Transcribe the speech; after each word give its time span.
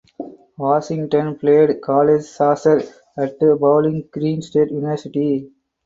Washington 0.57 1.37
played 1.37 1.79
college 1.79 2.23
soccer 2.23 2.81
at 3.15 3.39
Bowling 3.39 4.09
Green 4.11 4.41
State 4.41 4.71
University. 4.71 5.51